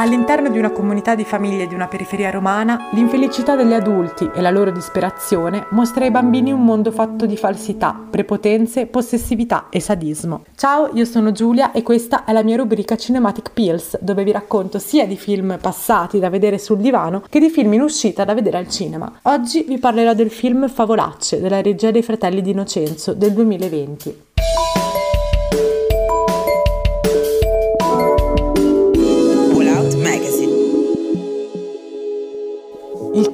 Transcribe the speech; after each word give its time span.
All'interno 0.00 0.48
di 0.48 0.58
una 0.58 0.70
comunità 0.70 1.16
di 1.16 1.24
famiglie 1.24 1.66
di 1.66 1.74
una 1.74 1.88
periferia 1.88 2.30
romana, 2.30 2.88
l'infelicità 2.92 3.56
degli 3.56 3.72
adulti 3.72 4.30
e 4.32 4.40
la 4.40 4.52
loro 4.52 4.70
disperazione 4.70 5.66
mostra 5.70 6.04
ai 6.04 6.12
bambini 6.12 6.52
un 6.52 6.64
mondo 6.64 6.92
fatto 6.92 7.26
di 7.26 7.36
falsità, 7.36 8.00
prepotenze, 8.08 8.86
possessività 8.86 9.66
e 9.70 9.80
sadismo. 9.80 10.44
Ciao, 10.54 10.90
io 10.94 11.04
sono 11.04 11.32
Giulia 11.32 11.72
e 11.72 11.82
questa 11.82 12.24
è 12.24 12.32
la 12.32 12.44
mia 12.44 12.54
rubrica 12.54 12.94
Cinematic 12.94 13.50
Pills, 13.52 13.98
dove 14.00 14.22
vi 14.22 14.30
racconto 14.30 14.78
sia 14.78 15.04
di 15.04 15.16
film 15.16 15.58
passati 15.60 16.20
da 16.20 16.30
vedere 16.30 16.58
sul 16.58 16.78
divano 16.78 17.24
che 17.28 17.40
di 17.40 17.50
film 17.50 17.72
in 17.72 17.80
uscita 17.80 18.24
da 18.24 18.34
vedere 18.34 18.58
al 18.58 18.68
cinema. 18.68 19.18
Oggi 19.22 19.64
vi 19.66 19.78
parlerò 19.78 20.14
del 20.14 20.30
film 20.30 20.68
Favolacce 20.68 21.40
della 21.40 21.60
regia 21.60 21.90
dei 21.90 22.04
fratelli 22.04 22.40
di 22.40 22.52
Innocenzo 22.52 23.14
del 23.14 23.32
2020. 23.32 24.26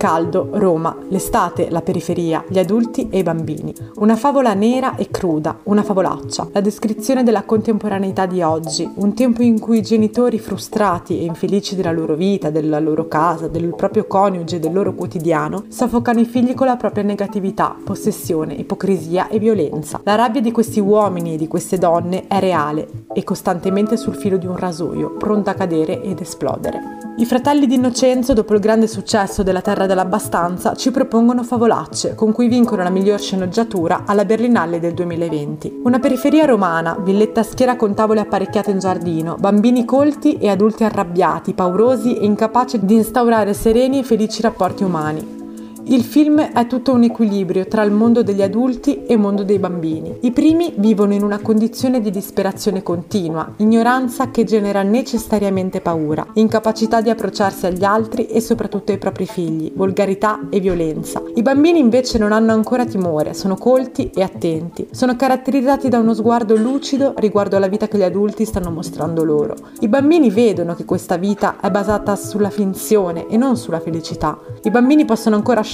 Caldo, 0.04 0.50
Roma, 0.52 0.94
l'estate, 1.08 1.70
la 1.70 1.80
periferia, 1.80 2.44
gli 2.46 2.58
adulti 2.58 3.08
e 3.08 3.20
i 3.20 3.22
bambini. 3.22 3.72
Una 3.94 4.16
favola 4.16 4.52
nera 4.52 4.96
e 4.96 5.08
cruda, 5.08 5.60
una 5.62 5.82
favolaccia. 5.82 6.48
La 6.52 6.60
descrizione 6.60 7.22
della 7.22 7.44
contemporaneità 7.44 8.26
di 8.26 8.42
oggi, 8.42 8.86
un 8.96 9.14
tempo 9.14 9.40
in 9.40 9.58
cui 9.58 9.78
i 9.78 9.82
genitori 9.82 10.38
frustrati 10.38 11.20
e 11.20 11.24
infelici 11.24 11.74
della 11.74 11.90
loro 11.90 12.16
vita, 12.16 12.50
della 12.50 12.80
loro 12.80 13.08
casa, 13.08 13.48
del 13.48 13.74
proprio 13.74 14.06
coniuge, 14.06 14.60
del 14.60 14.74
loro 14.74 14.92
quotidiano, 14.92 15.64
soffocano 15.68 16.20
i 16.20 16.26
figli 16.26 16.52
con 16.52 16.66
la 16.66 16.76
propria 16.76 17.02
negatività, 17.02 17.74
possessione, 17.82 18.52
ipocrisia 18.52 19.28
e 19.28 19.38
violenza. 19.38 20.02
La 20.04 20.16
rabbia 20.16 20.42
di 20.42 20.52
questi 20.52 20.80
uomini 20.80 21.32
e 21.32 21.38
di 21.38 21.48
queste 21.48 21.78
donne 21.78 22.26
è 22.26 22.40
reale 22.40 23.06
e 23.14 23.24
costantemente 23.24 23.96
sul 23.96 24.16
filo 24.16 24.36
di 24.36 24.44
un 24.44 24.56
rasoio, 24.56 25.16
pronta 25.16 25.52
a 25.52 25.54
cadere 25.54 26.02
ed 26.02 26.20
esplodere. 26.20 27.04
I 27.16 27.26
fratelli 27.26 27.68
di 27.68 27.76
Innocenzo, 27.76 28.32
dopo 28.32 28.54
il 28.54 28.60
grande 28.60 28.88
successo 28.88 29.44
della 29.44 29.60
Terra 29.60 29.86
dell'Abbastanza, 29.94 30.74
ci 30.74 30.90
propongono 30.90 31.44
Favolacce, 31.44 32.14
con 32.14 32.32
cui 32.32 32.48
vincono 32.48 32.82
la 32.82 32.90
miglior 32.90 33.20
sceneggiatura 33.20 34.02
alla 34.04 34.24
Berlinale 34.24 34.80
del 34.80 34.92
2020. 34.92 35.80
Una 35.84 36.00
periferia 36.00 36.44
romana, 36.44 36.96
villetta 37.00 37.42
schiera 37.42 37.76
con 37.76 37.94
tavole 37.94 38.20
apparecchiate 38.20 38.72
in 38.72 38.80
giardino, 38.80 39.36
bambini 39.38 39.84
colti 39.84 40.38
e 40.38 40.48
adulti 40.48 40.84
arrabbiati, 40.84 41.54
paurosi 41.54 42.16
e 42.18 42.24
incapaci 42.24 42.84
di 42.84 42.94
instaurare 42.96 43.54
sereni 43.54 44.00
e 44.00 44.02
felici 44.02 44.42
rapporti 44.42 44.82
umani. 44.82 45.43
Il 45.86 46.02
film 46.02 46.40
è 46.40 46.66
tutto 46.66 46.92
un 46.94 47.02
equilibrio 47.02 47.66
tra 47.66 47.82
il 47.82 47.92
mondo 47.92 48.22
degli 48.22 48.40
adulti 48.40 49.04
e 49.04 49.12
il 49.12 49.18
mondo 49.18 49.42
dei 49.42 49.58
bambini. 49.58 50.16
I 50.20 50.30
primi 50.30 50.72
vivono 50.78 51.12
in 51.12 51.22
una 51.22 51.40
condizione 51.40 52.00
di 52.00 52.10
disperazione 52.10 52.82
continua, 52.82 53.52
ignoranza 53.58 54.30
che 54.30 54.44
genera 54.44 54.82
necessariamente 54.82 55.82
paura, 55.82 56.26
incapacità 56.34 57.02
di 57.02 57.10
approcciarsi 57.10 57.66
agli 57.66 57.84
altri 57.84 58.28
e 58.28 58.40
soprattutto 58.40 58.92
ai 58.92 58.98
propri 58.98 59.26
figli, 59.26 59.72
volgarità 59.74 60.48
e 60.48 60.58
violenza. 60.58 61.22
I 61.34 61.42
bambini 61.42 61.80
invece 61.80 62.16
non 62.16 62.32
hanno 62.32 62.52
ancora 62.52 62.86
timore, 62.86 63.34
sono 63.34 63.56
colti 63.56 64.10
e 64.14 64.22
attenti, 64.22 64.88
sono 64.90 65.16
caratterizzati 65.16 65.90
da 65.90 65.98
uno 65.98 66.14
sguardo 66.14 66.56
lucido 66.56 67.12
riguardo 67.18 67.56
alla 67.58 67.68
vita 67.68 67.88
che 67.88 67.98
gli 67.98 68.02
adulti 68.02 68.46
stanno 68.46 68.70
mostrando 68.70 69.22
loro. 69.22 69.54
I 69.80 69.88
bambini 69.88 70.30
vedono 70.30 70.74
che 70.74 70.86
questa 70.86 71.18
vita 71.18 71.60
è 71.60 71.70
basata 71.70 72.16
sulla 72.16 72.50
finzione 72.50 73.26
e 73.26 73.36
non 73.36 73.58
sulla 73.58 73.80
felicità. 73.80 74.38
I 74.62 74.70
bambini 74.70 75.04
possono 75.04 75.36
ancora 75.36 75.60
scegliere 75.60 75.72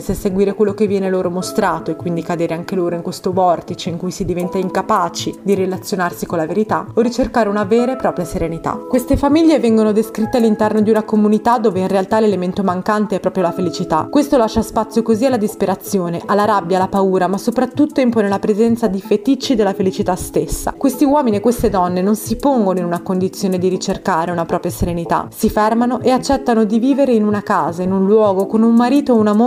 se 0.00 0.14
seguire 0.14 0.54
quello 0.54 0.74
che 0.74 0.86
viene 0.86 1.10
loro 1.10 1.28
mostrato 1.28 1.90
e 1.90 1.96
quindi 1.96 2.22
cadere 2.22 2.54
anche 2.54 2.76
loro 2.76 2.94
in 2.94 3.02
questo 3.02 3.32
vortice 3.32 3.88
in 3.88 3.96
cui 3.96 4.12
si 4.12 4.24
diventa 4.24 4.58
incapaci 4.58 5.40
di 5.42 5.56
relazionarsi 5.56 6.24
con 6.24 6.38
la 6.38 6.46
verità 6.46 6.86
o 6.94 7.00
ricercare 7.00 7.48
una 7.48 7.64
vera 7.64 7.92
e 7.92 7.96
propria 7.96 8.24
serenità. 8.24 8.78
Queste 8.88 9.16
famiglie 9.16 9.58
vengono 9.58 9.90
descritte 9.90 10.36
all'interno 10.36 10.80
di 10.82 10.90
una 10.90 11.02
comunità 11.02 11.58
dove 11.58 11.80
in 11.80 11.88
realtà 11.88 12.20
l'elemento 12.20 12.62
mancante 12.62 13.16
è 13.16 13.20
proprio 13.20 13.42
la 13.42 13.50
felicità. 13.50 14.06
Questo 14.08 14.36
lascia 14.36 14.62
spazio 14.62 15.02
così 15.02 15.26
alla 15.26 15.36
disperazione, 15.36 16.22
alla 16.26 16.44
rabbia, 16.44 16.76
alla 16.76 16.86
paura, 16.86 17.26
ma 17.26 17.36
soprattutto 17.36 18.00
impone 18.00 18.28
la 18.28 18.38
presenza 18.38 18.86
di 18.86 19.00
feticci 19.00 19.56
della 19.56 19.74
felicità 19.74 20.14
stessa. 20.14 20.74
Questi 20.76 21.02
uomini 21.02 21.38
e 21.38 21.40
queste 21.40 21.70
donne 21.70 22.02
non 22.02 22.14
si 22.14 22.36
pongono 22.36 22.78
in 22.78 22.84
una 22.84 23.02
condizione 23.02 23.58
di 23.58 23.66
ricercare 23.66 24.30
una 24.30 24.46
propria 24.46 24.70
serenità, 24.70 25.26
si 25.34 25.50
fermano 25.50 26.00
e 26.02 26.10
accettano 26.12 26.62
di 26.62 26.78
vivere 26.78 27.14
in 27.14 27.26
una 27.26 27.42
casa, 27.42 27.82
in 27.82 27.90
un 27.90 28.06
luogo, 28.06 28.46
con 28.46 28.62
un 28.62 28.76
marito 28.76 29.12
o 29.12 29.16
una 29.16 29.32
moglie 29.32 29.38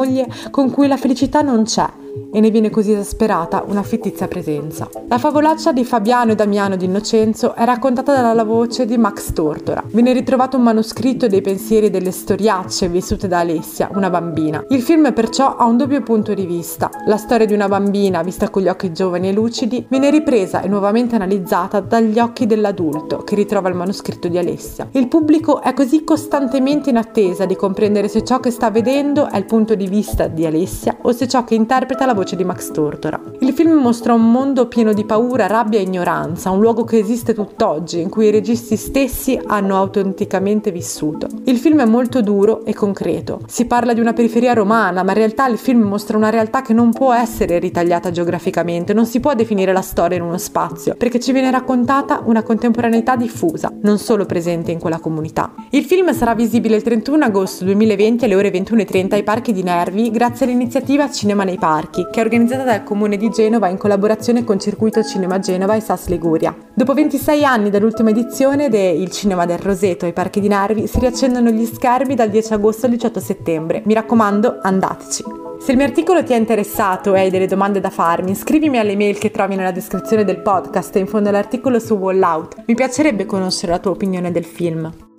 con 0.49 0.71
cui 0.71 0.87
la 0.87 0.97
felicità 0.97 1.41
non 1.41 1.63
c'è 1.63 1.87
e 2.33 2.39
ne 2.39 2.49
viene 2.49 2.71
così 2.71 2.91
esasperata 2.91 3.63
una 3.67 3.83
fittizia 3.83 4.27
presenza. 4.27 4.89
La 5.07 5.19
favolaccia 5.19 5.71
di 5.71 5.85
Fabiano 5.85 6.31
e 6.31 6.35
Damiano 6.35 6.75
di 6.75 6.85
Innocenzo 6.85 7.53
è 7.53 7.63
raccontata 7.63 8.19
dalla 8.19 8.43
voce 8.43 8.87
di 8.87 8.97
Max 8.97 9.31
Tortora. 9.33 9.83
Viene 9.85 10.13
ritrovato 10.13 10.57
un 10.57 10.63
manoscritto 10.63 11.27
dei 11.27 11.41
pensieri 11.41 11.85
e 11.85 11.89
delle 11.91 12.09
storiacce 12.09 12.87
vissute 12.87 13.27
da 13.27 13.39
Alessia, 13.39 13.91
una 13.93 14.09
bambina. 14.09 14.65
Il 14.69 14.81
film 14.81 15.13
perciò 15.13 15.55
ha 15.55 15.65
un 15.65 15.77
doppio 15.77 16.01
punto 16.01 16.33
di 16.33 16.47
vista. 16.47 16.89
La 17.05 17.17
storia 17.17 17.45
di 17.45 17.53
una 17.53 17.67
bambina, 17.67 18.23
vista 18.23 18.49
con 18.49 18.63
gli 18.63 18.67
occhi 18.67 18.91
giovani 18.91 19.29
e 19.29 19.31
lucidi, 19.31 19.85
viene 19.87 20.09
ripresa 20.09 20.61
e 20.61 20.67
nuovamente 20.67 21.13
analizzata 21.13 21.81
dagli 21.81 22.17
occhi 22.17 22.47
dell'adulto 22.47 23.19
che 23.19 23.35
ritrova 23.35 23.69
il 23.69 23.75
manoscritto 23.75 24.27
di 24.27 24.39
Alessia. 24.39 24.87
Il 24.93 25.07
pubblico 25.07 25.61
è 25.61 25.73
così 25.73 26.03
costantemente 26.03 26.89
in 26.89 26.97
attesa 26.97 27.45
di 27.45 27.55
comprendere 27.55 28.07
se 28.07 28.23
ciò 28.23 28.39
che 28.39 28.49
sta 28.49 28.71
vedendo 28.71 29.29
è 29.29 29.37
il 29.37 29.45
punto 29.45 29.75
di 29.75 29.87
vista 29.87 30.27
di 30.27 30.47
Alessia 30.47 30.97
o 31.03 31.11
se 31.11 31.27
ciò 31.27 31.43
che 31.43 31.53
interpreta 31.53 32.07
la 32.07 32.13
voce 32.13 32.21
voce 32.23 32.35
di 32.37 32.45
Max 32.45 32.71
Tortora. 32.71 33.19
Il 33.39 33.51
film 33.51 33.73
mostra 33.73 34.13
un 34.13 34.31
mondo 34.31 34.67
pieno 34.67 34.93
di 34.93 35.03
paura, 35.03 35.47
rabbia 35.47 35.79
e 35.79 35.83
ignoranza, 35.83 36.49
un 36.49 36.61
luogo 36.61 36.85
che 36.85 36.97
esiste 36.97 37.33
tutt'oggi, 37.33 37.99
in 37.99 38.09
cui 38.09 38.27
i 38.27 38.31
registi 38.31 38.77
stessi 38.77 39.39
hanno 39.45 39.77
autenticamente 39.77 40.71
vissuto. 40.71 41.27
Il 41.43 41.57
film 41.57 41.81
è 41.81 41.85
molto 41.85 42.21
duro 42.21 42.63
e 42.65 42.73
concreto. 42.73 43.41
Si 43.47 43.65
parla 43.65 43.93
di 43.93 43.99
una 43.99 44.13
periferia 44.13 44.53
romana, 44.53 45.03
ma 45.03 45.11
in 45.11 45.17
realtà 45.17 45.47
il 45.47 45.57
film 45.57 45.81
mostra 45.81 46.15
una 46.15 46.29
realtà 46.29 46.61
che 46.61 46.73
non 46.73 46.93
può 46.93 47.13
essere 47.13 47.59
ritagliata 47.59 48.09
geograficamente, 48.09 48.93
non 48.93 49.05
si 49.05 49.19
può 49.19 49.33
definire 49.33 49.73
la 49.73 49.81
storia 49.81 50.17
in 50.17 50.23
uno 50.23 50.37
spazio, 50.37 50.95
perché 50.95 51.19
ci 51.19 51.33
viene 51.33 51.51
raccontata 51.51 52.21
una 52.25 52.43
contemporaneità 52.43 53.17
diffusa, 53.17 53.71
non 53.81 53.97
solo 53.97 54.25
presente 54.25 54.71
in 54.71 54.79
quella 54.79 54.99
comunità. 54.99 55.53
Il 55.71 55.83
film 55.83 56.13
sarà 56.13 56.33
visibile 56.33 56.77
il 56.77 56.83
31 56.83 57.25
agosto 57.25 57.65
2020 57.65 58.23
alle 58.23 58.35
ore 58.35 58.49
21.30 58.49 59.13
ai 59.13 59.23
Parchi 59.23 59.51
di 59.51 59.63
Nervi 59.63 60.09
grazie 60.09 60.45
all'iniziativa 60.45 61.11
Cinema 61.11 61.43
nei 61.43 61.57
Parchi, 61.57 62.07
che 62.13 62.21
è 62.21 62.23
organizzata 62.23 62.63
dal 62.63 62.83
Comune 62.83 63.17
di 63.17 63.29
Genova 63.29 63.69
in 63.69 63.77
collaborazione 63.79 64.43
con 64.43 64.59
Circuito 64.59 65.03
Cinema 65.03 65.39
Genova 65.39 65.73
e 65.73 65.79
SAS 65.79 66.09
Liguria. 66.09 66.55
Dopo 66.71 66.93
26 66.93 67.43
anni 67.43 67.71
dall'ultima 67.71 68.11
edizione 68.11 68.69
del 68.69 69.09
Cinema 69.09 69.47
del 69.47 69.57
Roseto 69.57 70.05
ai 70.05 70.13
Parchi 70.13 70.39
di 70.39 70.47
Nervi 70.47 70.85
si 70.85 70.99
riaccendono 70.99 71.49
gli 71.49 71.65
schermi 71.65 72.13
dal 72.13 72.29
10 72.29 72.53
agosto 72.53 72.85
al 72.85 72.91
18 72.91 73.19
settembre. 73.19 73.81
Mi 73.85 73.95
raccomando, 73.95 74.59
andateci! 74.61 75.23
Se 75.59 75.71
il 75.71 75.77
mio 75.77 75.87
articolo 75.87 76.23
ti 76.23 76.33
è 76.33 76.35
interessato 76.35 77.15
e 77.15 77.21
hai 77.21 77.29
delle 77.31 77.47
domande 77.47 77.79
da 77.79 77.89
farmi, 77.89 78.35
scrivimi 78.35 78.77
alle 78.77 78.95
mail 78.95 79.17
che 79.17 79.31
trovi 79.31 79.55
nella 79.55 79.71
descrizione 79.71 80.23
del 80.23 80.41
podcast 80.43 80.95
e 80.95 80.99
in 80.99 81.07
fondo 81.07 81.29
all'articolo 81.29 81.79
su 81.79 81.95
Wallout. 81.95 82.65
Mi 82.67 82.75
piacerebbe 82.75 83.25
conoscere 83.25 83.71
la 83.71 83.79
tua 83.79 83.89
opinione 83.89 84.31
del 84.31 84.45
film. 84.45 85.12